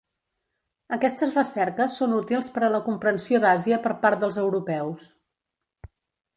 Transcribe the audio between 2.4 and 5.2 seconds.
per a la comprensió d'Àsia per part dels europeus.